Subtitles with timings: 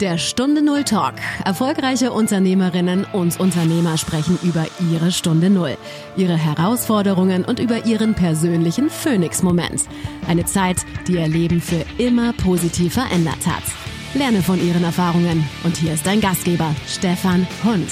[0.00, 1.14] Der Stunde Null Talk.
[1.46, 5.78] Erfolgreiche Unternehmerinnen und Unternehmer sprechen über ihre Stunde Null,
[6.18, 9.84] ihre Herausforderungen und über ihren persönlichen Phoenix-Moment.
[10.28, 13.62] Eine Zeit, die ihr Leben für immer positiv verändert hat.
[14.12, 15.48] Lerne von ihren Erfahrungen.
[15.64, 17.88] Und hier ist dein Gastgeber, Stefan Hund.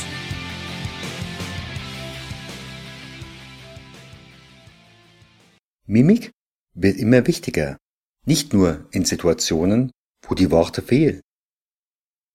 [5.86, 6.32] Mimik
[6.74, 7.78] wird immer wichtiger.
[8.26, 9.90] Nicht nur in Situationen,
[10.28, 11.22] wo die Worte fehlen.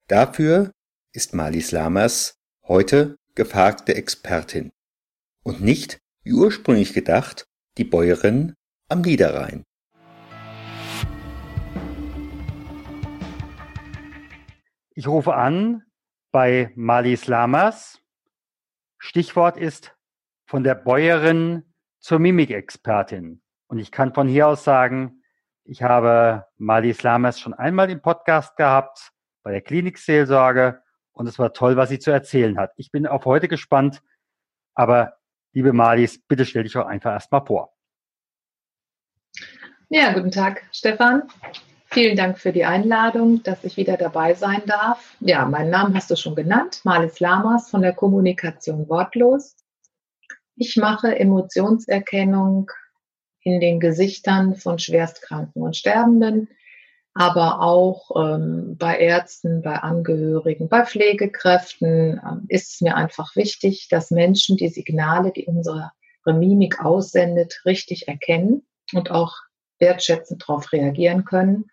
[0.10, 0.72] Dafür
[1.14, 2.34] ist Malis Lamas
[2.68, 4.72] heute gefragte Expertin
[5.44, 7.46] und nicht, wie ursprünglich gedacht,
[7.78, 8.56] die Bäuerin
[8.88, 9.66] am Niederrhein.
[14.96, 15.84] Ich rufe an
[16.32, 18.02] bei Malis Lamas.
[18.98, 19.96] Stichwort ist
[20.48, 23.44] von der Bäuerin zur Mimikexpertin.
[23.68, 25.22] Und ich kann von hier aus sagen,
[25.66, 29.14] ich habe Malis Lamas schon einmal im Podcast gehabt
[29.50, 32.72] bei der Klinikseelsorge und es war toll, was sie zu erzählen hat.
[32.78, 34.04] Ich bin auf heute gespannt,
[34.76, 35.18] aber
[35.54, 37.74] liebe Marlies, bitte stell dich auch einfach erstmal vor.
[39.90, 41.24] Ja, guten Tag, Stefan.
[41.86, 45.16] Vielen Dank für die Einladung, dass ich wieder dabei sein darf.
[45.20, 49.56] Ja, meinen Namen hast du schon genannt, Marlies Lamas von der Kommunikation Wortlos.
[50.58, 52.70] Ich mache Emotionserkennung
[53.42, 56.50] in den Gesichtern von Schwerstkranken und Sterbenden
[57.20, 63.90] aber auch ähm, bei Ärzten, bei Angehörigen, bei Pflegekräften ähm, ist es mir einfach wichtig,
[63.90, 65.92] dass Menschen die Signale, die unsere
[66.26, 69.36] Mimik aussendet, richtig erkennen und auch
[69.80, 71.70] wertschätzend darauf reagieren können.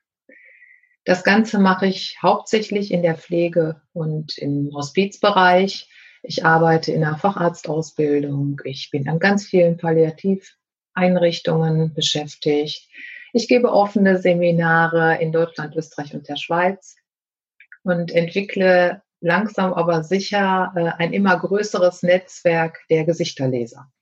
[1.04, 5.88] Das Ganze mache ich hauptsächlich in der Pflege und im Hospizbereich.
[6.24, 8.62] Ich arbeite in der Facharztausbildung.
[8.64, 12.88] Ich bin an ganz vielen Palliativeinrichtungen beschäftigt.
[13.36, 16.96] Ich gebe offene Seminare in Deutschland, Österreich und der Schweiz
[17.82, 23.92] und entwickle langsam aber sicher äh, ein immer größeres Netzwerk der Gesichterleser.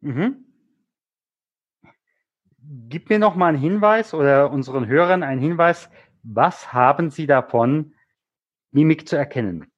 [0.00, 0.46] Mhm.
[2.88, 5.88] Gib mir noch mal einen Hinweis oder unseren Hörern einen Hinweis,
[6.24, 7.94] was haben Sie davon,
[8.72, 9.70] Mimik zu erkennen?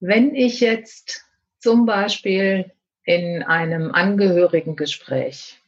[0.00, 1.24] Wenn ich jetzt
[1.60, 2.72] zum Beispiel
[3.04, 5.58] in einem Angehörigengespräch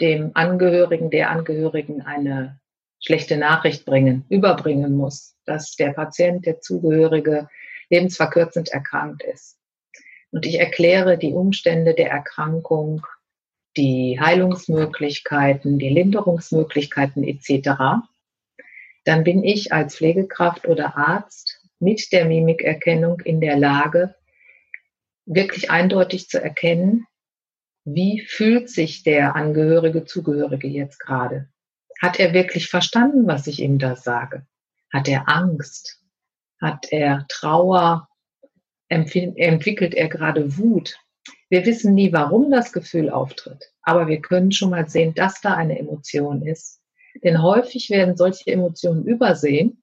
[0.00, 2.58] dem Angehörigen, der Angehörigen eine
[3.04, 7.48] schlechte Nachricht bringen, überbringen muss, dass der Patient, der Zugehörige
[7.90, 9.58] lebensverkürzend erkrankt ist.
[10.30, 13.04] Und ich erkläre die Umstände der Erkrankung,
[13.76, 18.06] die Heilungsmöglichkeiten, die Linderungsmöglichkeiten etc.,
[19.04, 24.14] dann bin ich als Pflegekraft oder Arzt mit der Mimikerkennung in der Lage,
[25.26, 27.06] wirklich eindeutig zu erkennen,
[27.84, 31.51] wie fühlt sich der Angehörige, Zugehörige jetzt gerade?
[32.02, 34.44] Hat er wirklich verstanden, was ich ihm da sage?
[34.92, 36.02] Hat er Angst?
[36.60, 38.08] Hat er Trauer?
[38.88, 40.98] Entwickelt er gerade Wut?
[41.48, 45.54] Wir wissen nie, warum das Gefühl auftritt, aber wir können schon mal sehen, dass da
[45.54, 46.80] eine Emotion ist.
[47.22, 49.82] Denn häufig werden solche Emotionen übersehen.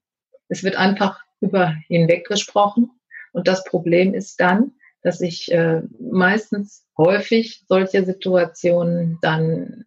[0.50, 2.92] Es wird einfach über hinweg gesprochen.
[3.32, 9.86] Und das Problem ist dann, dass ich äh, meistens häufig solche Situationen dann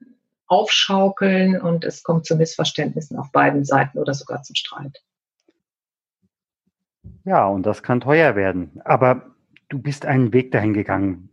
[0.52, 5.02] aufschaukeln und es kommt zu Missverständnissen auf beiden Seiten oder sogar zum Streit.
[7.24, 8.82] Ja, und das kann teuer werden.
[8.84, 9.34] Aber
[9.70, 11.30] du bist einen Weg dahin gegangen.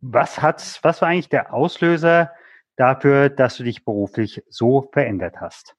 [0.00, 2.32] Was hat, was war eigentlich der Auslöser
[2.76, 5.74] dafür, dass du dich beruflich so verändert hast?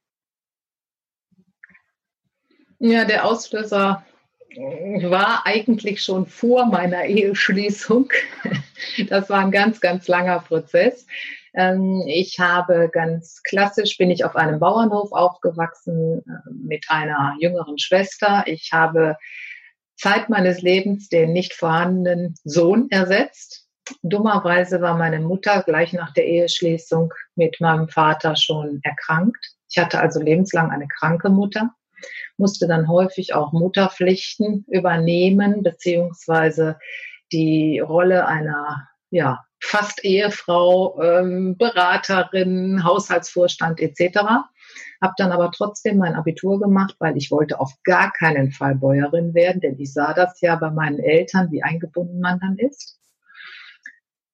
[2.80, 4.04] Ja, der Auslöser
[5.04, 8.10] war eigentlich schon vor meiner Eheschließung.
[9.10, 11.06] Das war ein ganz, ganz langer Prozess.
[11.56, 17.78] Ähm, ich habe ganz klassisch, bin ich auf einem Bauernhof aufgewachsen äh, mit einer jüngeren
[17.78, 18.44] Schwester.
[18.46, 19.18] Ich habe
[19.96, 23.68] Zeit meines Lebens den nicht vorhandenen Sohn ersetzt.
[24.04, 29.44] Dummerweise war meine Mutter gleich nach der Eheschließung mit meinem Vater schon erkrankt.
[29.70, 31.72] Ich hatte also lebenslang eine kranke Mutter,
[32.38, 36.78] musste dann häufig auch Mutterpflichten übernehmen, beziehungsweise
[37.32, 44.20] die Rolle einer ja, fast Ehefrau, ähm, Beraterin, Haushaltsvorstand etc.
[45.02, 49.34] habe dann aber trotzdem mein Abitur gemacht, weil ich wollte auf gar keinen Fall Bäuerin
[49.34, 53.00] werden, denn ich sah das ja bei meinen Eltern, wie eingebunden man dann ist.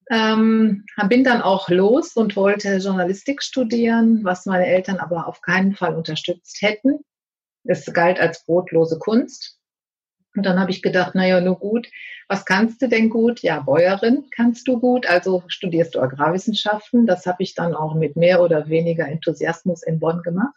[0.08, 5.74] Ähm, bin dann auch los und wollte Journalistik studieren, was meine Eltern aber auf keinen
[5.74, 7.00] Fall unterstützt hätten.
[7.64, 9.58] Es galt als brotlose Kunst.
[10.36, 11.88] Und dann habe ich gedacht, naja, nur gut,
[12.28, 13.40] was kannst du denn gut?
[13.40, 17.06] Ja, Bäuerin kannst du gut, also studierst du Agrarwissenschaften.
[17.06, 20.54] Das habe ich dann auch mit mehr oder weniger Enthusiasmus in Bonn gemacht.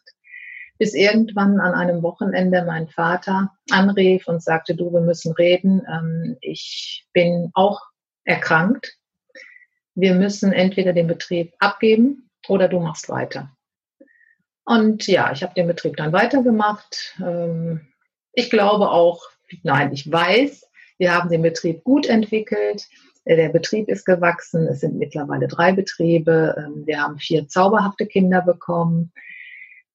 [0.78, 5.82] Bis irgendwann an einem Wochenende mein Vater anrief und sagte, du, wir müssen reden.
[5.90, 7.82] Ähm, ich bin auch
[8.26, 8.96] erkrankt.
[9.96, 13.52] Wir müssen entweder den Betrieb abgeben oder du machst weiter.
[14.66, 17.16] Und ja, ich habe den Betrieb dann weitergemacht.
[17.20, 17.88] Ähm,
[18.34, 19.22] ich glaube auch,
[19.64, 20.70] nein, ich weiß,
[21.00, 22.88] wir haben den Betrieb gut entwickelt.
[23.26, 24.68] Äh, der Betrieb ist gewachsen.
[24.68, 26.56] Es sind mittlerweile drei Betriebe.
[26.58, 29.12] Ähm, wir haben vier zauberhafte Kinder bekommen.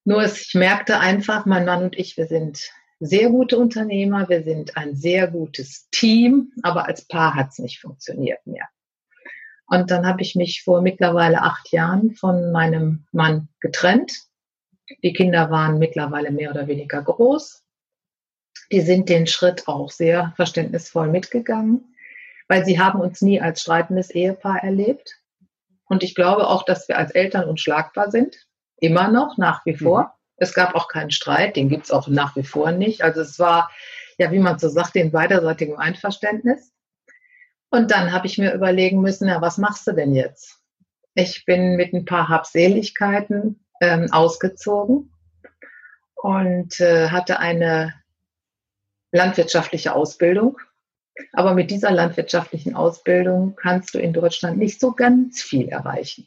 [0.04, 2.70] Nur ich merkte einfach, mein Mann und ich, wir sind
[3.00, 4.28] sehr gute Unternehmer.
[4.28, 6.52] Wir sind ein sehr gutes Team.
[6.62, 8.66] Aber als Paar hat es nicht funktioniert mehr.
[9.66, 14.12] Und dann habe ich mich vor mittlerweile acht Jahren von meinem Mann getrennt.
[15.02, 17.63] Die Kinder waren mittlerweile mehr oder weniger groß
[18.70, 21.94] die sind den Schritt auch sehr verständnisvoll mitgegangen,
[22.48, 25.20] weil sie haben uns nie als streitendes Ehepaar erlebt.
[25.86, 28.36] Und ich glaube auch, dass wir als Eltern unschlagbar sind.
[28.78, 30.02] Immer noch, nach wie vor.
[30.02, 30.08] Mhm.
[30.36, 33.02] Es gab auch keinen Streit, den gibt es auch nach wie vor nicht.
[33.02, 33.70] Also es war,
[34.18, 36.72] ja, wie man so sagt, in beiderseitigem Einverständnis.
[37.70, 40.60] Und dann habe ich mir überlegen müssen, ja, was machst du denn jetzt?
[41.14, 45.12] Ich bin mit ein paar Habseligkeiten ähm, ausgezogen
[46.14, 47.94] und äh, hatte eine
[49.14, 50.58] landwirtschaftliche Ausbildung.
[51.32, 56.26] Aber mit dieser landwirtschaftlichen Ausbildung kannst du in Deutschland nicht so ganz viel erreichen.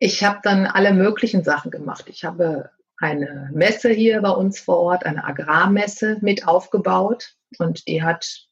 [0.00, 2.06] Ich habe dann alle möglichen Sachen gemacht.
[2.08, 8.02] Ich habe eine Messe hier bei uns vor Ort, eine Agrarmesse mit aufgebaut und die
[8.02, 8.48] hat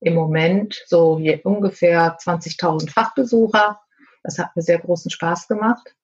[0.00, 3.80] im Moment so ungefähr 20.000 Fachbesucher.
[4.24, 5.94] Das hat mir sehr großen Spaß gemacht.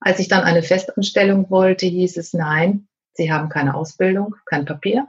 [0.00, 2.88] Als ich dann eine Festanstellung wollte, hieß es nein,
[3.18, 5.08] Sie haben keine Ausbildung, kein Papier.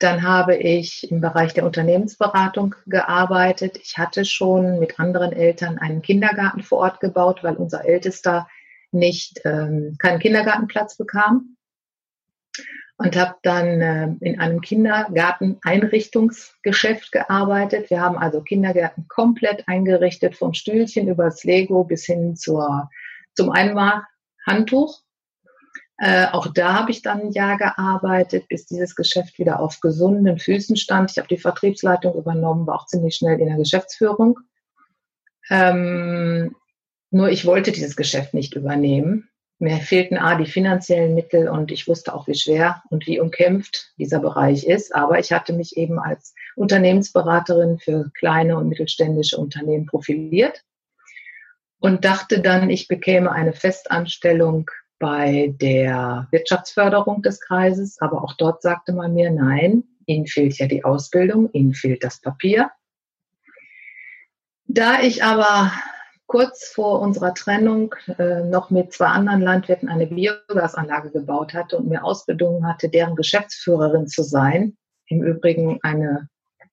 [0.00, 3.78] Dann habe ich im Bereich der Unternehmensberatung gearbeitet.
[3.82, 8.48] Ich hatte schon mit anderen Eltern einen Kindergarten vor Ort gebaut, weil unser Ältester
[8.92, 11.58] nicht ähm, keinen Kindergartenplatz bekam.
[12.96, 17.90] Und habe dann äh, in einem Kindergarten-Einrichtungsgeschäft gearbeitet.
[17.90, 22.88] Wir haben also Kindergärten komplett eingerichtet, vom Stühlchen übers Lego bis hin zur,
[23.34, 25.02] zum Einmalhandtuch.
[26.02, 30.38] Äh, auch da habe ich dann ein Jahr gearbeitet, bis dieses Geschäft wieder auf gesunden
[30.38, 31.10] Füßen stand.
[31.10, 34.38] Ich habe die Vertriebsleitung übernommen, war auch ziemlich schnell in der Geschäftsführung.
[35.50, 36.56] Ähm,
[37.10, 39.28] nur ich wollte dieses Geschäft nicht übernehmen.
[39.58, 43.92] Mir fehlten A, die finanziellen Mittel und ich wusste auch, wie schwer und wie umkämpft
[43.98, 44.94] dieser Bereich ist.
[44.94, 50.64] Aber ich hatte mich eben als Unternehmensberaterin für kleine und mittelständische Unternehmen profiliert
[51.78, 54.70] und dachte dann, ich bekäme eine Festanstellung
[55.00, 60.68] bei der Wirtschaftsförderung des Kreises, aber auch dort sagte man mir, nein, Ihnen fehlt ja
[60.68, 62.70] die Ausbildung, Ihnen fehlt das Papier.
[64.66, 65.72] Da ich aber
[66.26, 71.88] kurz vor unserer Trennung äh, noch mit zwei anderen Landwirten eine Biogasanlage gebaut hatte und
[71.88, 74.76] mir ausbedungen hatte, deren Geschäftsführerin zu sein,
[75.06, 76.28] im Übrigen eine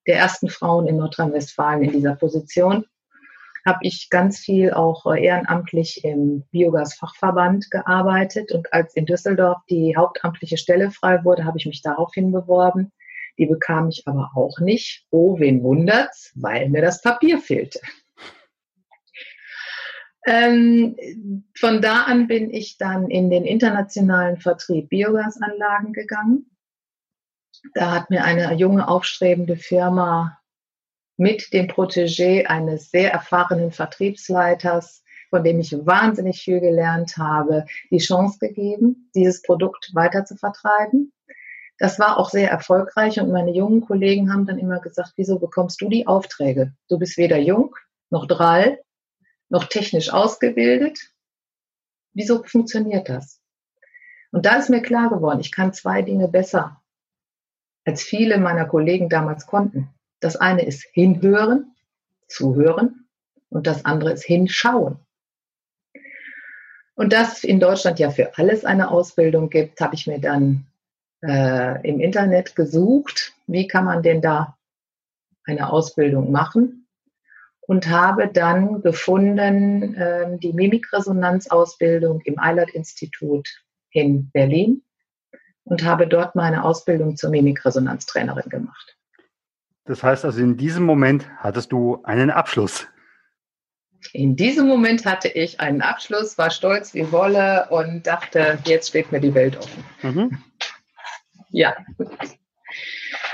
[0.06, 2.86] der ersten Frauen in Nordrhein-Westfalen in dieser Position,
[3.68, 8.54] habe ich ganz viel auch äh, ehrenamtlich im Biogasfachverband gearbeitet.
[8.54, 12.94] Und als in Düsseldorf die hauptamtliche Stelle frei wurde, habe ich mich daraufhin beworben.
[13.38, 15.06] Die bekam ich aber auch nicht.
[15.12, 16.32] Oh, wen wundert's?
[16.36, 17.80] Weil mir das Papier fehlte.
[20.26, 20.96] Ähm,
[21.56, 26.50] von da an bin ich dann in den internationalen Vertrieb Biogasanlagen gegangen.
[27.74, 30.38] Da hat mir eine junge, aufstrebende Firma
[31.18, 37.98] mit dem Protégé eines sehr erfahrenen Vertriebsleiters, von dem ich wahnsinnig viel gelernt habe, die
[37.98, 41.12] Chance gegeben, dieses Produkt weiter zu vertreiben.
[41.80, 45.82] Das war auch sehr erfolgreich und meine jungen Kollegen haben dann immer gesagt, wieso bekommst
[45.82, 46.74] du die Aufträge?
[46.88, 47.76] Du bist weder jung
[48.10, 48.80] noch drall,
[49.50, 51.00] noch technisch ausgebildet.
[52.14, 53.42] Wieso funktioniert das?
[54.32, 56.82] Und da ist mir klar geworden, ich kann zwei Dinge besser,
[57.86, 59.94] als viele meiner Kollegen damals konnten.
[60.20, 61.76] Das eine ist hinhören,
[62.28, 63.08] zuhören
[63.50, 65.00] und das andere ist hinschauen.
[66.96, 70.66] Und das in Deutschland ja für alles eine Ausbildung gibt, habe ich mir dann
[71.22, 74.58] äh, im Internet gesucht, wie kann man denn da
[75.46, 76.88] eine Ausbildung machen.
[77.68, 83.48] und habe dann gefunden äh, die Mimikresonanzausbildung im Eilert-Institut
[83.92, 84.84] in Berlin
[85.66, 88.98] und habe dort meine Ausbildung zur Mimikresonanztrainerin gemacht.
[89.88, 92.88] Das heißt also, in diesem Moment hattest du einen Abschluss.
[94.14, 99.12] In diesem Moment hatte ich einen Abschluss, war stolz wie Wolle und dachte, jetzt steht
[99.12, 99.84] mir die Welt offen.
[100.02, 100.44] Mhm.
[101.50, 101.76] Ja.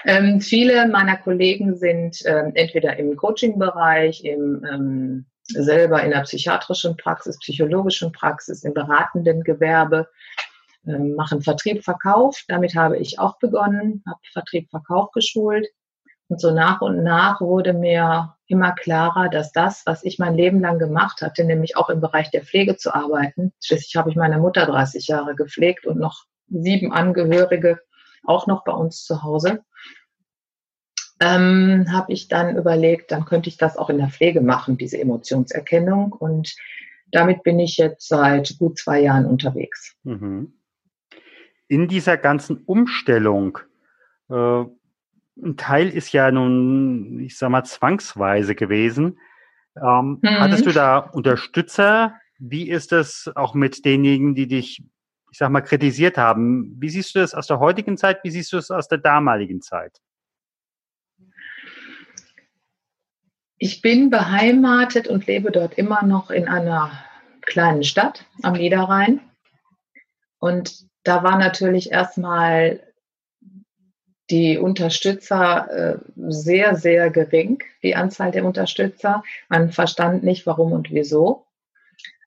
[0.06, 6.98] Ähm, viele meiner Kollegen sind ähm, entweder im Coaching-Bereich, im, ähm, selber in der psychiatrischen
[6.98, 10.08] Praxis, psychologischen Praxis, im beratenden Gewerbe,
[10.86, 12.42] ähm, machen Vertrieb, Verkauf.
[12.48, 15.68] Damit habe ich auch begonnen, habe Vertrieb, Verkauf geschult.
[16.34, 20.62] Und so nach und nach wurde mir immer klarer, dass das, was ich mein Leben
[20.62, 24.40] lang gemacht hatte, nämlich auch im Bereich der Pflege zu arbeiten, schließlich habe ich meine
[24.40, 27.82] Mutter 30 Jahre gepflegt und noch sieben Angehörige
[28.26, 29.64] auch noch bei uns zu Hause,
[31.20, 35.00] ähm, habe ich dann überlegt, dann könnte ich das auch in der Pflege machen, diese
[35.00, 36.14] Emotionserkennung.
[36.14, 36.56] Und
[37.12, 39.96] damit bin ich jetzt seit gut zwei Jahren unterwegs.
[40.02, 40.52] Mhm.
[41.68, 43.60] In dieser ganzen Umstellung,
[44.32, 44.64] äh,
[45.42, 49.20] ein Teil ist ja nun, ich sag mal, zwangsweise gewesen.
[49.76, 50.40] Ähm, mhm.
[50.40, 52.16] Hattest du da Unterstützer?
[52.38, 54.84] Wie ist es auch mit denjenigen, die dich,
[55.32, 56.76] ich sag mal, kritisiert haben?
[56.80, 58.24] Wie siehst du das aus der heutigen Zeit?
[58.24, 60.00] Wie siehst du es aus der damaligen Zeit?
[63.58, 66.92] Ich bin beheimatet und lebe dort immer noch in einer
[67.42, 69.22] kleinen Stadt am Niederrhein.
[70.40, 72.93] Und da war natürlich erstmal
[74.30, 79.24] die Unterstützer äh, sehr, sehr gering, die Anzahl der Unterstützer.
[79.50, 81.46] Man verstand nicht, warum und wieso.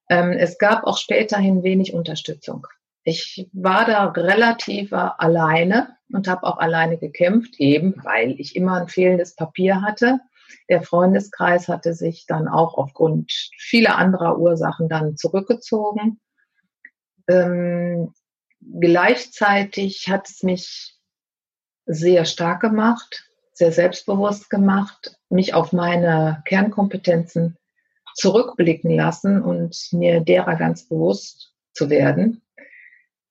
[0.09, 2.67] Ähm, es gab auch späterhin wenig Unterstützung.
[3.03, 8.89] Ich war da relativ alleine und habe auch alleine gekämpft, eben weil ich immer ein
[8.89, 10.21] fehlendes Papier hatte.
[10.69, 16.21] Der Freundeskreis hatte sich dann auch aufgrund vieler anderer Ursachen dann zurückgezogen.
[17.29, 18.13] Ähm,
[18.61, 20.96] gleichzeitig hat es mich
[21.87, 27.57] sehr stark gemacht, sehr selbstbewusst gemacht, mich auf meine Kernkompetenzen
[28.15, 32.43] zurückblicken lassen und mir derer ganz bewusst zu werden.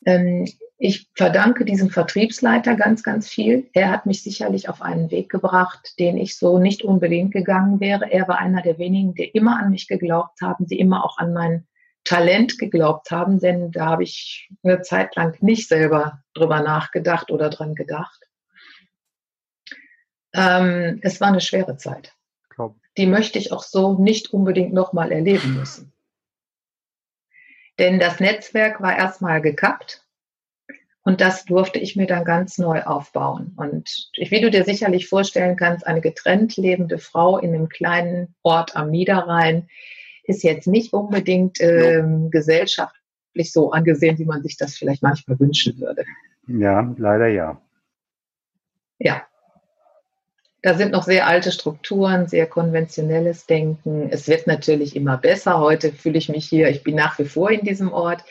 [0.05, 0.47] Ähm,
[0.77, 3.69] ich verdanke diesem Vertriebsleiter ganz, ganz viel.
[3.73, 8.11] Er hat mich sicherlich auf einen Weg gebracht, den ich so nicht unbedingt gegangen wäre.
[8.11, 11.33] Er war einer der wenigen, die immer an mich geglaubt haben, die immer auch an
[11.33, 11.65] mein
[12.03, 17.49] Talent geglaubt haben, denn da habe ich eine Zeit lang nicht selber drüber nachgedacht oder
[17.49, 18.25] dran gedacht.
[20.35, 22.13] Ähm, es war eine schwere Zeit.
[22.97, 25.91] Die möchte ich auch so nicht unbedingt nochmal erleben müssen.
[27.77, 30.05] Denn das Netzwerk war erstmal gekappt
[31.03, 33.53] und das durfte ich mir dann ganz neu aufbauen.
[33.57, 38.75] Und wie du dir sicherlich vorstellen kannst, eine getrennt lebende Frau in einem kleinen Ort
[38.75, 39.67] am Niederrhein
[40.23, 45.79] ist jetzt nicht unbedingt ähm, gesellschaftlich so angesehen, wie man sich das vielleicht manchmal wünschen
[45.79, 46.05] würde.
[46.47, 47.61] Ja, leider ja.
[48.97, 49.27] Ja,
[50.65, 54.09] da sind noch sehr alte Strukturen, sehr konventionelles Denken.
[54.09, 55.59] Es wird natürlich immer besser.
[55.59, 58.23] Heute fühle ich mich hier, ich bin nach wie vor in diesem Ort.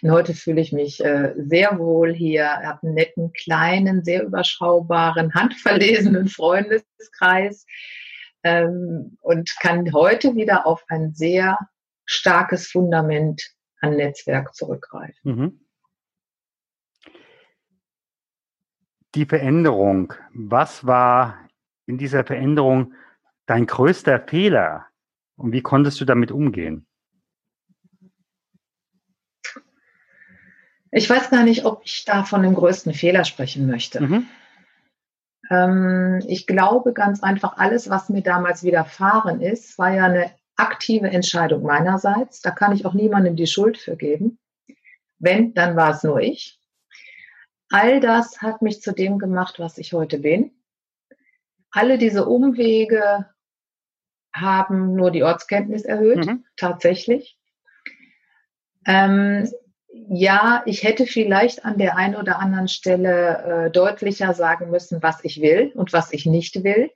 [0.00, 5.34] Und heute fühle ich mich äh, sehr wohl hier, habe einen netten, kleinen, sehr überschaubaren,
[5.34, 7.66] handverlesenen Freundeskreis
[8.44, 11.58] ähm, und kann heute wieder auf ein sehr
[12.04, 13.42] starkes Fundament
[13.80, 15.16] an Netzwerk zurückgreifen.
[15.24, 15.60] Mhm.
[19.16, 21.49] Die Veränderung, was war
[21.90, 22.94] in dieser Veränderung
[23.46, 24.86] dein größter Fehler
[25.36, 26.86] und wie konntest du damit umgehen?
[30.92, 34.00] Ich weiß gar nicht, ob ich da von dem größten Fehler sprechen möchte.
[34.00, 34.26] Mhm.
[35.50, 41.08] Ähm, ich glaube ganz einfach, alles, was mir damals widerfahren ist, war ja eine aktive
[41.08, 42.40] Entscheidung meinerseits.
[42.40, 44.38] Da kann ich auch niemandem die Schuld für geben.
[45.18, 46.60] Wenn, dann war es nur ich.
[47.70, 50.52] All das hat mich zu dem gemacht, was ich heute bin
[51.70, 53.26] alle diese Umwege
[54.32, 56.44] haben nur die Ortskenntnis erhöht, mhm.
[56.56, 57.36] tatsächlich.
[58.86, 59.50] Ähm,
[60.08, 65.24] ja, ich hätte vielleicht an der einen oder anderen Stelle äh, deutlicher sagen müssen, was
[65.24, 66.90] ich will und was ich nicht will.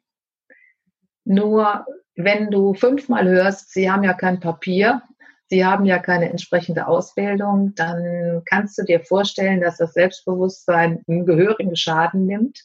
[1.25, 5.03] Nur wenn du fünfmal hörst, sie haben ja kein Papier,
[5.49, 11.27] sie haben ja keine entsprechende Ausbildung, dann kannst du dir vorstellen, dass das Selbstbewusstsein einen
[11.27, 12.65] gehörigen Schaden nimmt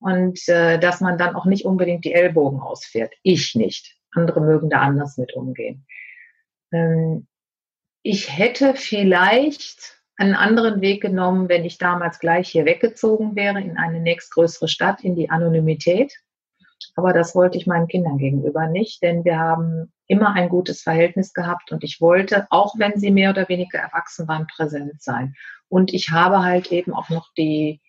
[0.00, 3.14] und äh, dass man dann auch nicht unbedingt die Ellbogen ausfährt.
[3.22, 3.96] Ich nicht.
[4.12, 5.86] Andere mögen da anders mit umgehen.
[6.72, 7.26] Ähm,
[8.02, 13.76] ich hätte vielleicht einen anderen Weg genommen, wenn ich damals gleich hier weggezogen wäre in
[13.76, 16.12] eine nächstgrößere Stadt, in die Anonymität.
[16.96, 21.32] Aber das wollte ich meinen Kindern gegenüber nicht, denn wir haben immer ein gutes Verhältnis
[21.32, 25.34] gehabt und ich wollte, auch wenn sie mehr oder weniger erwachsen waren, präsent sein.
[25.68, 27.80] Und ich habe halt eben auch noch die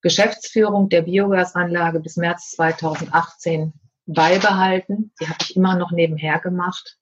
[0.00, 3.72] Geschäftsführung der Biogasanlage bis März 2018
[4.06, 5.12] beibehalten.
[5.20, 6.98] Die habe ich immer noch nebenher gemacht.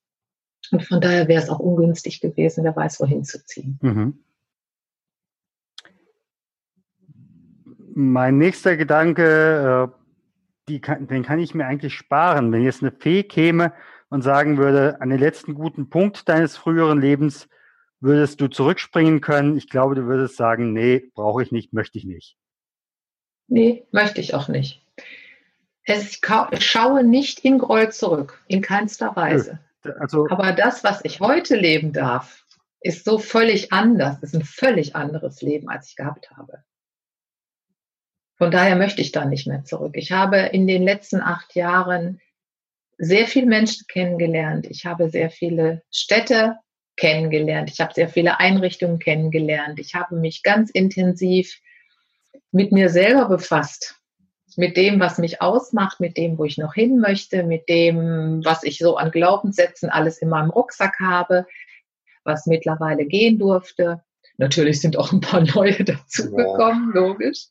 [0.70, 3.78] Und von daher wäre es auch ungünstig gewesen, wer weiß, wohin zu ziehen.
[3.82, 4.24] Mhm.
[7.94, 9.92] Mein nächster Gedanke,
[10.68, 12.52] äh, kann, den kann ich mir eigentlich sparen.
[12.52, 13.72] Wenn jetzt eine Fee käme
[14.08, 17.48] und sagen würde, an den letzten guten Punkt deines früheren Lebens
[18.00, 19.56] würdest du zurückspringen können.
[19.56, 22.36] Ich glaube, du würdest sagen, nee, brauche ich nicht, möchte ich nicht.
[23.48, 24.82] Nee, möchte ich auch nicht.
[25.84, 29.60] Es, ich schaue nicht in Groll zurück, in keinster Weise.
[30.00, 32.44] Also, Aber das, was ich heute leben darf,
[32.80, 36.64] ist so völlig anders, ist ein völlig anderes Leben, als ich gehabt habe.
[38.36, 39.94] Von daher möchte ich da nicht mehr zurück.
[39.96, 42.20] Ich habe in den letzten acht Jahren
[42.98, 44.66] sehr viele Menschen kennengelernt.
[44.66, 46.58] Ich habe sehr viele Städte
[46.96, 47.70] kennengelernt.
[47.70, 49.78] Ich habe sehr viele Einrichtungen kennengelernt.
[49.78, 51.60] Ich habe mich ganz intensiv
[52.52, 53.96] mit mir selber befasst.
[54.56, 58.62] Mit dem, was mich ausmacht, mit dem, wo ich noch hin möchte, mit dem, was
[58.62, 61.46] ich so an Glaubenssätzen alles in meinem Rucksack habe,
[62.24, 64.02] was mittlerweile gehen durfte.
[64.38, 67.00] Natürlich sind auch ein paar neue dazugekommen, ja.
[67.00, 67.46] logisch.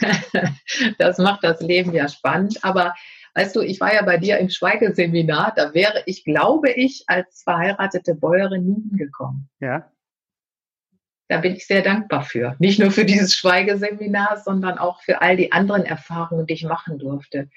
[0.98, 2.62] das macht das Leben ja spannend.
[2.62, 2.94] Aber
[3.34, 7.42] weißt du, ich war ja bei dir im Schweigeseminar, da wäre ich, glaube ich, als
[7.42, 9.48] verheiratete Bäuerin nie hingekommen.
[9.60, 9.90] Ja.
[11.28, 12.56] Da bin ich sehr dankbar für.
[12.58, 16.98] Nicht nur für dieses Schweigeseminar, sondern auch für all die anderen Erfahrungen, die ich machen
[16.98, 17.48] durfte.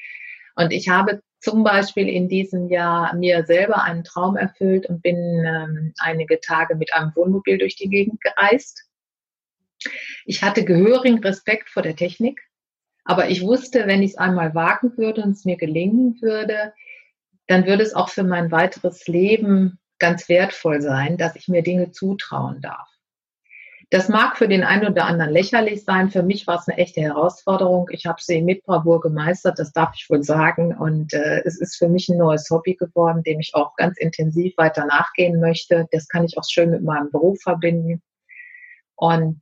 [0.56, 5.16] Und ich habe zum Beispiel in diesem Jahr mir selber einen Traum erfüllt und bin
[5.16, 8.86] ähm, einige Tage mit einem Wohnmobil durch die Gegend gereist
[10.26, 12.42] ich hatte gehörigen Respekt vor der Technik,
[13.04, 16.74] aber ich wusste, wenn ich es einmal wagen würde und es mir gelingen würde,
[17.48, 21.92] dann würde es auch für mein weiteres Leben ganz wertvoll sein, dass ich mir Dinge
[21.92, 22.88] zutrauen darf.
[23.92, 26.10] Das mag für den einen oder anderen lächerlich sein.
[26.10, 27.90] Für mich war es eine echte Herausforderung.
[27.92, 30.74] Ich habe sie mit Bravour gemeistert, das darf ich wohl sagen.
[30.74, 34.54] Und äh, es ist für mich ein neues Hobby geworden, dem ich auch ganz intensiv
[34.56, 35.90] weiter nachgehen möchte.
[35.92, 38.02] Das kann ich auch schön mit meinem Beruf verbinden.
[38.96, 39.42] Und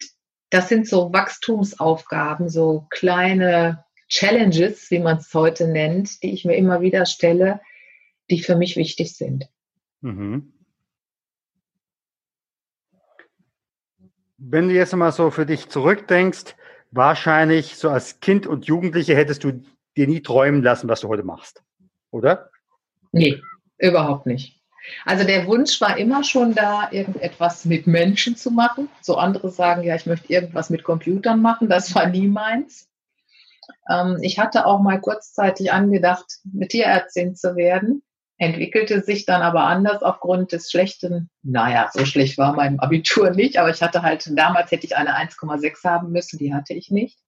[0.49, 6.55] das sind so Wachstumsaufgaben, so kleine Challenges, wie man es heute nennt, die ich mir
[6.55, 7.61] immer wieder stelle,
[8.31, 9.47] die für mich wichtig sind.
[10.01, 10.53] Mhm.
[14.39, 16.55] Wenn du jetzt mal so für dich zurückdenkst,
[16.91, 19.63] wahrscheinlich so als Kind und Jugendliche hättest du
[19.97, 21.61] dir nie träumen lassen, was du heute machst,
[22.11, 22.49] oder?
[23.11, 23.41] Nee,
[23.77, 24.61] überhaupt nicht.
[25.05, 28.89] Also der Wunsch war immer schon da, irgendetwas mit Menschen zu machen.
[29.01, 31.69] So andere sagen, ja, ich möchte irgendwas mit Computern machen.
[31.69, 32.87] Das war nie meins.
[33.89, 38.01] Ähm, ich hatte auch mal kurzzeitig angedacht, mit Tierärztin zu werden,
[38.39, 43.57] entwickelte sich dann aber anders aufgrund des schlechten, naja, so schlecht war mein Abitur nicht,
[43.57, 47.19] aber ich hatte halt, damals hätte ich eine 1,6 haben müssen, die hatte ich nicht.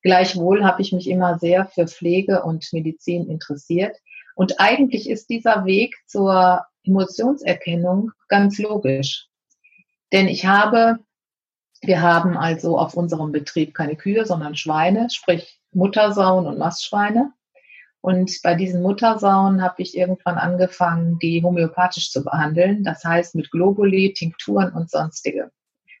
[0.00, 3.96] Gleichwohl habe ich mich immer sehr für Pflege und Medizin interessiert.
[4.34, 9.28] Und eigentlich ist dieser Weg zur Emotionserkennung ganz logisch.
[10.12, 10.98] Denn ich habe,
[11.82, 17.32] wir haben also auf unserem Betrieb keine Kühe, sondern Schweine, sprich Muttersauen und Mastschweine.
[18.06, 22.84] Und bei diesen Muttersauen habe ich irgendwann angefangen, die homöopathisch zu behandeln.
[22.84, 25.50] Das heißt mit Globuli, Tinkturen und sonstige.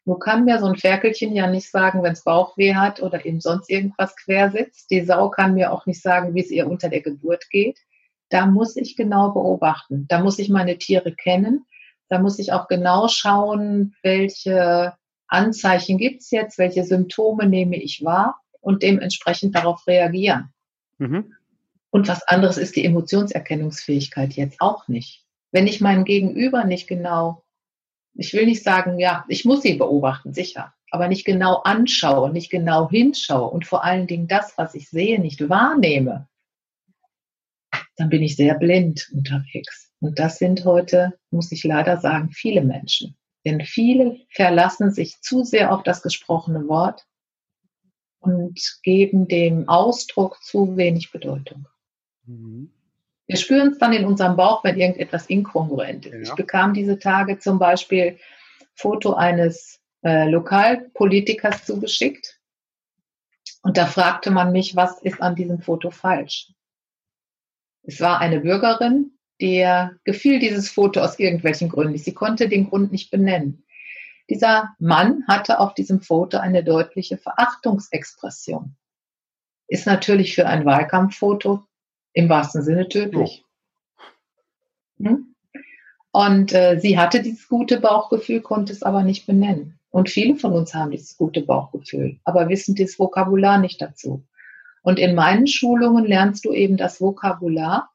[0.04, 3.40] Nur kann mir so ein Ferkelchen ja nicht sagen, wenn es Bauchweh hat oder eben
[3.40, 4.90] sonst irgendwas quer sitzt.
[4.92, 7.80] Die Sau kann mir auch nicht sagen, wie es ihr unter der Geburt geht
[8.28, 10.06] da muss ich genau beobachten.
[10.08, 11.66] Da muss ich meine Tiere kennen.
[12.08, 14.94] Da muss ich auch genau schauen, welche
[15.28, 20.52] Anzeichen gibt es jetzt, welche Symptome nehme ich wahr und dementsprechend darauf reagieren.
[20.98, 21.34] Mhm.
[21.90, 25.24] Und was anderes ist die Emotionserkennungsfähigkeit jetzt auch nicht.
[25.52, 27.44] Wenn ich meinen Gegenüber nicht genau,
[28.14, 32.50] ich will nicht sagen, ja, ich muss sie beobachten, sicher, aber nicht genau anschaue, nicht
[32.50, 36.28] genau hinschaue und vor allen Dingen das, was ich sehe, nicht wahrnehme,
[37.96, 39.92] dann bin ich sehr blind unterwegs.
[40.00, 43.16] Und das sind heute, muss ich leider sagen, viele Menschen.
[43.44, 47.06] Denn viele verlassen sich zu sehr auf das gesprochene Wort
[48.18, 51.66] und geben dem Ausdruck zu wenig Bedeutung.
[52.26, 52.70] Mhm.
[53.26, 56.12] Wir spüren es dann in unserem Bauch, wenn irgendetwas inkongruent ist.
[56.12, 56.20] Ja.
[56.20, 58.18] Ich bekam diese Tage zum Beispiel
[58.74, 62.40] Foto eines äh, Lokalpolitikers zugeschickt.
[63.62, 66.52] Und da fragte man mich, was ist an diesem Foto falsch?
[67.82, 72.92] Es war eine Bürgerin, der gefiel dieses Foto aus irgendwelchen Gründen Sie konnte den Grund
[72.92, 73.64] nicht benennen.
[74.30, 78.76] Dieser Mann hatte auf diesem Foto eine deutliche Verachtungsexpression.
[79.68, 81.64] Ist natürlich für ein Wahlkampffoto
[82.16, 83.44] Im wahrsten Sinne tödlich.
[84.98, 85.04] Oh.
[85.04, 85.34] Hm?
[86.12, 89.78] Und äh, sie hatte dieses gute Bauchgefühl, konnte es aber nicht benennen.
[89.90, 94.24] Und viele von uns haben dieses gute Bauchgefühl, aber wissen das Vokabular nicht dazu.
[94.80, 97.90] Und in meinen Schulungen lernst du eben das Vokabular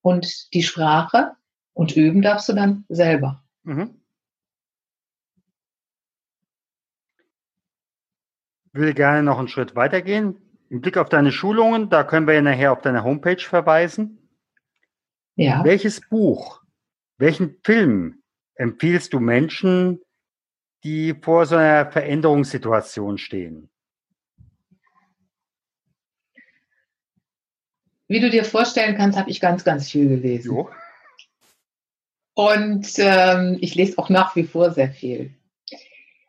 [0.00, 1.32] und die Sprache
[1.72, 3.42] und üben darfst du dann selber.
[3.64, 4.00] Mhm.
[8.74, 10.36] Ich will gerne noch einen Schritt weitergehen.
[10.70, 14.28] Im Blick auf deine Schulungen, da können wir ja nachher auf deine Homepage verweisen.
[15.36, 15.64] Ja.
[15.64, 16.62] Welches Buch
[17.18, 18.22] welchen Film
[18.54, 20.00] empfiehlst du Menschen,
[20.84, 23.68] die vor so einer Veränderungssituation stehen?
[28.06, 30.52] Wie du dir vorstellen kannst, habe ich ganz, ganz viel gelesen.
[30.52, 30.70] Jo.
[32.34, 35.34] Und ähm, ich lese auch nach wie vor sehr viel.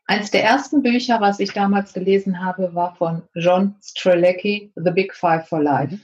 [0.10, 5.14] Eines der ersten Bücher, was ich damals gelesen habe, war von John Strelecki, The Big
[5.14, 6.00] Five for Life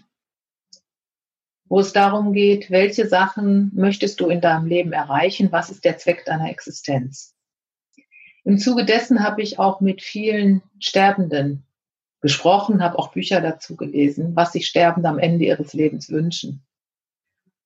[1.68, 5.98] wo es darum geht, welche Sachen möchtest du in deinem Leben erreichen, was ist der
[5.98, 7.36] Zweck deiner Existenz.
[8.44, 11.66] Im Zuge dessen habe ich auch mit vielen Sterbenden
[12.22, 16.64] gesprochen, habe auch Bücher dazu gelesen, was sich Sterbende am Ende ihres Lebens wünschen.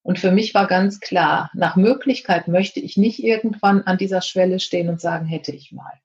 [0.02, 4.60] Und für mich war ganz klar, nach Möglichkeit möchte ich nicht irgendwann an dieser Schwelle
[4.60, 6.00] stehen und sagen, hätte ich mal.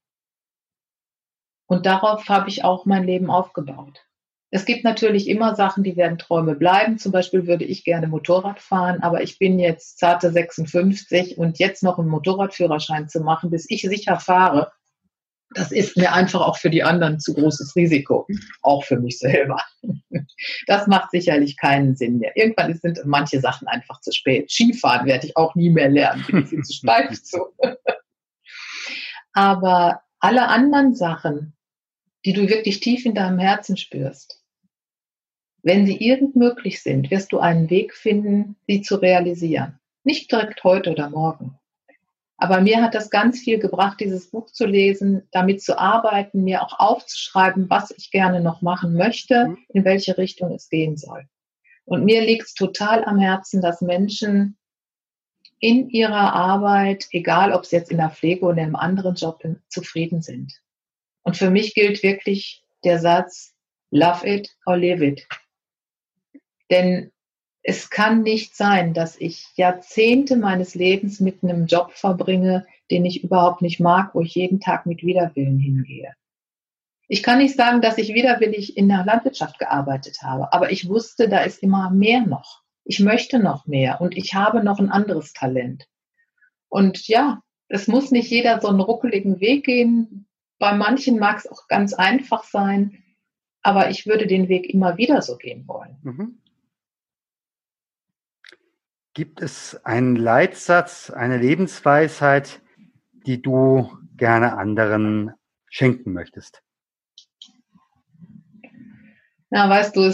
[1.66, 4.04] Und darauf habe ich auch mein Leben aufgebaut.
[4.50, 6.98] Es gibt natürlich immer Sachen, die werden Träume bleiben.
[6.98, 11.82] Zum Beispiel würde ich gerne Motorrad fahren, aber ich bin jetzt zarte 56 und jetzt
[11.82, 14.70] noch einen Motorradführerschein zu machen, bis ich sicher fahre,
[15.54, 18.26] das ist mir einfach auch für die anderen zu großes Risiko,
[18.62, 19.60] auch für mich selber.
[20.66, 22.36] Das macht sicherlich keinen Sinn mehr.
[22.36, 24.50] Irgendwann sind manche Sachen einfach zu spät.
[24.50, 27.38] Skifahren werde ich auch nie mehr lernen, bin ich viel zu steif zu.
[29.32, 31.52] Aber alle anderen Sachen,
[32.24, 34.42] die du wirklich tief in deinem Herzen spürst,
[35.62, 39.78] wenn sie irgend möglich sind, wirst du einen Weg finden, sie zu realisieren.
[40.02, 41.58] Nicht direkt heute oder morgen.
[42.38, 46.62] Aber mir hat das ganz viel gebracht, dieses Buch zu lesen, damit zu arbeiten, mir
[46.62, 49.58] auch aufzuschreiben, was ich gerne noch machen möchte, mhm.
[49.68, 51.28] in welche Richtung es gehen soll.
[51.84, 54.56] Und mir liegt es total am Herzen, dass Menschen
[55.64, 60.20] in ihrer Arbeit, egal ob es jetzt in der Pflege oder im anderen Job, zufrieden
[60.20, 60.52] sind.
[61.22, 63.54] Und für mich gilt wirklich der Satz,
[63.90, 65.26] love it or live it.
[66.70, 67.12] Denn
[67.62, 73.24] es kann nicht sein, dass ich Jahrzehnte meines Lebens mit einem Job verbringe, den ich
[73.24, 76.12] überhaupt nicht mag, wo ich jeden Tag mit Widerwillen hingehe.
[77.08, 81.26] Ich kann nicht sagen, dass ich widerwillig in der Landwirtschaft gearbeitet habe, aber ich wusste,
[81.26, 82.63] da ist immer mehr noch.
[82.84, 85.88] Ich möchte noch mehr und ich habe noch ein anderes Talent.
[86.68, 90.26] Und ja, es muss nicht jeder so einen ruckeligen Weg gehen.
[90.58, 93.02] Bei manchen mag es auch ganz einfach sein,
[93.62, 95.96] aber ich würde den Weg immer wieder so gehen wollen.
[96.02, 96.38] Mhm.
[99.14, 102.60] Gibt es einen Leitsatz, eine Lebensweisheit,
[103.12, 105.32] die du gerne anderen
[105.68, 106.62] schenken möchtest?
[109.54, 110.12] Na, weißt du,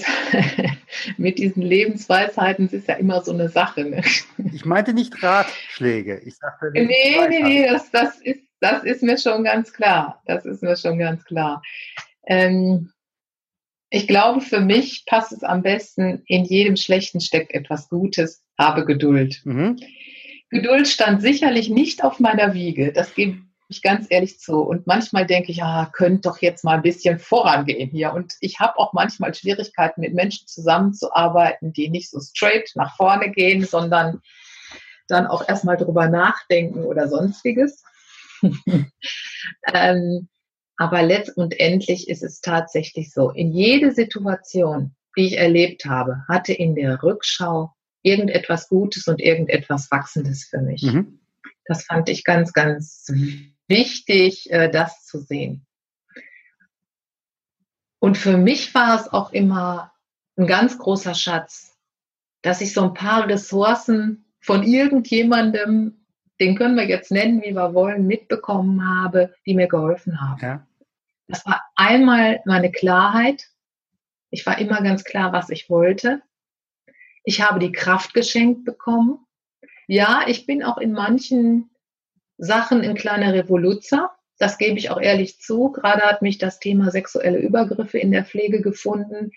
[1.17, 3.85] mit diesen Lebensweisheiten ist ja immer so eine Sache.
[3.87, 4.03] Ne?
[4.53, 6.21] Ich meinte nicht Ratschläge.
[6.27, 6.85] Ich sagte nee,
[7.27, 10.23] nee, nee, das, das, ist, das ist mir schon ganz klar.
[10.27, 11.63] Das ist mir schon ganz klar.
[12.27, 12.93] Ähm,
[13.89, 18.85] ich glaube, für mich passt es am besten, in jedem Schlechten steckt etwas Gutes, habe
[18.85, 19.41] Geduld.
[19.45, 19.79] Mhm.
[20.51, 23.39] Geduld stand sicherlich nicht auf meiner Wiege, das gebe
[23.71, 24.61] ich ganz ehrlich zu.
[24.61, 28.13] Und manchmal denke ich, ah, könnte doch jetzt mal ein bisschen vorangehen hier.
[28.13, 33.31] Und ich habe auch manchmal Schwierigkeiten, mit Menschen zusammenzuarbeiten, die nicht so straight nach vorne
[33.31, 34.21] gehen, sondern
[35.09, 37.83] dann auch erstmal drüber nachdenken oder sonstiges.
[39.73, 40.29] ähm,
[40.77, 43.31] aber letztendlich ist es tatsächlich so.
[43.31, 49.91] In jede Situation, die ich erlebt habe, hatte in der Rückschau irgendetwas Gutes und irgendetwas
[49.91, 50.83] Wachsendes für mich.
[50.83, 51.21] Mhm.
[51.67, 53.07] Das fand ich ganz, ganz
[53.71, 55.67] wichtig, äh, das zu sehen.
[58.01, 59.93] Und für mich war es auch immer
[60.37, 61.79] ein ganz großer Schatz,
[62.43, 66.07] dass ich so ein paar Ressourcen von irgendjemandem,
[66.41, 70.41] den können wir jetzt nennen, wie wir wollen, mitbekommen habe, die mir geholfen haben.
[70.41, 70.67] Ja.
[71.29, 73.49] Das war einmal meine Klarheit.
[74.31, 76.23] Ich war immer ganz klar, was ich wollte.
[77.23, 79.19] Ich habe die Kraft geschenkt bekommen.
[79.87, 81.71] Ja, ich bin auch in manchen
[82.41, 84.11] Sachen ein kleiner Revoluzer.
[84.39, 85.71] Das gebe ich auch ehrlich zu.
[85.73, 89.33] Gerade hat mich das Thema sexuelle Übergriffe in der Pflege gefunden.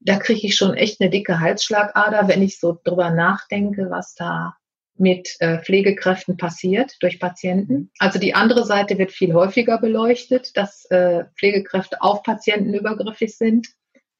[0.00, 4.56] Da kriege ich schon echt eine dicke Halsschlagader, wenn ich so drüber nachdenke, was da
[4.96, 7.90] mit äh, Pflegekräften passiert durch Patienten.
[7.98, 13.68] Also die andere Seite wird viel häufiger beleuchtet, dass äh, Pflegekräfte auf Patienten übergriffig sind.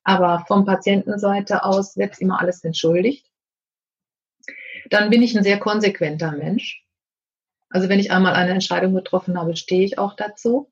[0.05, 3.27] aber vom Patientenseite aus wird immer alles entschuldigt.
[4.91, 6.85] Dann bin ich ein sehr konsequenter Mensch.
[7.71, 10.71] Also wenn ich einmal eine Entscheidung getroffen habe, stehe ich auch dazu.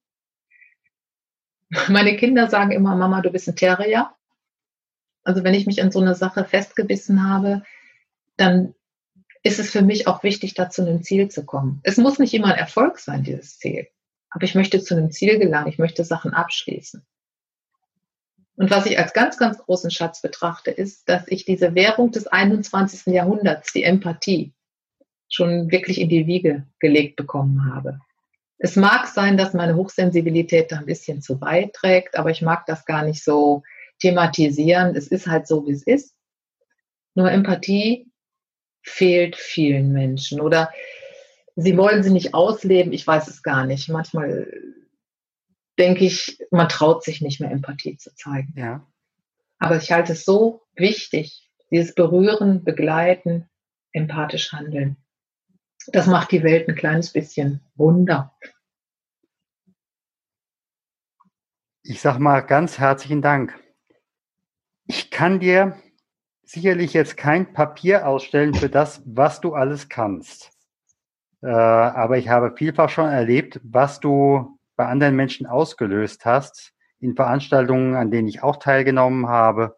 [1.88, 4.12] Meine Kinder sagen immer, Mama, du bist ein Terrier.
[5.22, 7.62] Also wenn ich mich in so eine Sache festgebissen habe,
[8.36, 8.74] dann
[9.42, 11.80] ist es für mich auch wichtig, da zu einem Ziel zu kommen.
[11.84, 13.86] Es muss nicht immer ein Erfolg sein, dieses Ziel.
[14.30, 15.68] Aber ich möchte zu einem Ziel gelangen.
[15.68, 17.06] Ich möchte Sachen abschließen.
[18.56, 22.26] Und was ich als ganz, ganz großen Schatz betrachte, ist, dass ich diese Währung des
[22.26, 23.06] 21.
[23.14, 24.52] Jahrhunderts, die Empathie,
[25.28, 28.00] schon wirklich in die Wiege gelegt bekommen habe.
[28.58, 32.84] Es mag sein, dass meine Hochsensibilität da ein bisschen zu beiträgt, aber ich mag das
[32.84, 33.62] gar nicht so
[34.00, 34.96] thematisieren.
[34.96, 36.14] Es ist halt so, wie es ist.
[37.14, 38.10] Nur Empathie
[38.82, 40.70] fehlt vielen Menschen oder
[41.56, 42.92] sie wollen sie nicht ausleben.
[42.92, 43.88] Ich weiß es gar nicht.
[43.88, 44.50] Manchmal
[45.78, 48.54] denke ich, man traut sich nicht mehr Empathie zu zeigen.
[48.56, 48.86] Ja.
[49.58, 53.48] Aber ich halte es so wichtig, dieses Berühren, Begleiten,
[53.92, 54.96] empathisch handeln.
[55.92, 58.34] Das macht die Welt ein kleines bisschen Wunder.
[61.82, 63.58] Ich sage mal ganz herzlichen Dank.
[64.86, 65.78] Ich kann dir
[66.42, 70.50] sicherlich jetzt kein Papier ausstellen für das, was du alles kannst.
[71.42, 77.16] Äh, aber ich habe vielfach schon erlebt, was du bei anderen Menschen ausgelöst hast, in
[77.16, 79.76] Veranstaltungen, an denen ich auch teilgenommen habe.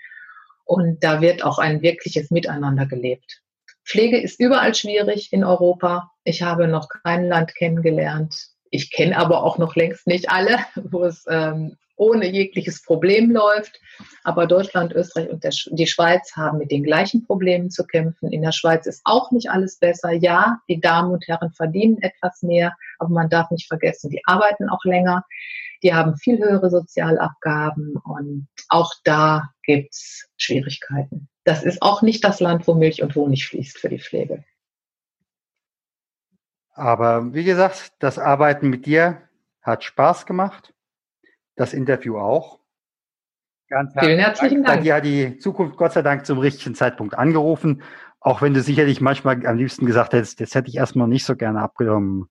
[0.65, 3.43] Und da wird auch ein wirkliches Miteinander gelebt.
[3.85, 6.11] Pflege ist überall schwierig in Europa.
[6.25, 8.50] Ich habe noch kein Land kennengelernt.
[8.71, 13.79] Ich kenne aber auch noch längst nicht alle, wo es ähm, ohne jegliches Problem läuft.
[14.25, 18.33] Aber Deutschland, Österreich und der, die Schweiz haben mit den gleichen Problemen zu kämpfen.
[18.33, 20.13] In der Schweiz ist auch nicht alles besser.
[20.13, 24.71] Ja, die Damen und Herren verdienen etwas mehr, aber man darf nicht vergessen, die arbeiten
[24.71, 25.25] auch länger.
[25.83, 31.29] Die haben viel höhere Sozialabgaben und auch da gibt's Schwierigkeiten.
[31.45, 34.45] Das ist auch nicht das Land, wo Milch und Honig fließt für die Pflege.
[36.81, 39.21] Aber wie gesagt, das Arbeiten mit dir
[39.61, 40.73] hat Spaß gemacht
[41.55, 42.59] das Interview auch.
[43.69, 44.83] Ganz Vielen herzlichen Dank.
[44.83, 47.83] Dir hat die Zukunft Gott sei Dank zum richtigen Zeitpunkt angerufen,
[48.19, 51.37] auch wenn du sicherlich manchmal am liebsten gesagt hättest, das hätte ich erstmal nicht so
[51.37, 52.31] gerne abgenommen.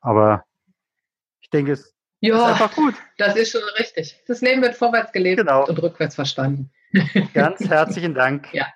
[0.00, 0.42] Aber
[1.40, 2.94] ich denke, es ja, ist einfach gut.
[3.18, 4.20] Das ist schon richtig.
[4.26, 5.64] Das Leben wird vorwärts gelebt genau.
[5.64, 6.72] und rückwärts verstanden.
[7.34, 8.48] Ganz herzlichen Dank.
[8.52, 8.66] Ja.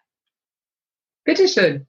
[1.24, 1.88] Bitteschön.